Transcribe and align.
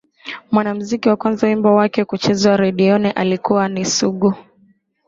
Mwanamuziki 0.51 1.09
wa 1.09 1.15
kwanza 1.15 1.47
wimbo 1.47 1.75
wake 1.75 2.05
kuchezwa 2.05 2.57
redioni 2.57 3.09
alikuwa 3.11 3.67
ni 3.69 3.85
Sugu 3.85 4.33